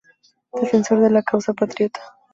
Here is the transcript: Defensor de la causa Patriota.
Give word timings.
Defensor 0.53 0.99
de 1.01 1.11
la 1.11 1.21
causa 1.21 1.53
Patriota. 1.53 2.01